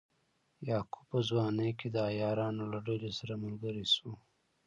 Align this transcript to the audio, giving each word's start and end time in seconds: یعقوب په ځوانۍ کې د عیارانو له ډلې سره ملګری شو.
یعقوب 0.69 1.03
په 1.11 1.17
ځوانۍ 1.27 1.71
کې 1.79 1.87
د 1.95 1.97
عیارانو 2.11 2.63
له 2.73 2.79
ډلې 2.87 3.11
سره 3.19 3.33
ملګری 3.43 3.85
شو. 3.93 4.11